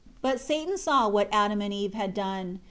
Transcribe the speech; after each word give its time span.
3 0.07 0.13
But 0.23 0.39
Satan 0.39 0.79
saw 0.79 1.07
what 1.07 1.29
Adam 1.31 1.61
and 1.61 1.71
Eve 1.71 1.93
had 1.93 2.15
done. 2.15 2.59